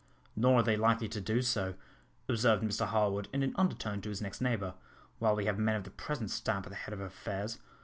[0.35, 1.75] "Nor are they likely to do so,"
[2.27, 4.73] observed Mr Harwood in an under tone to his next neighbour,
[5.19, 7.59] "while we have men of the present stamp at the head of affairs.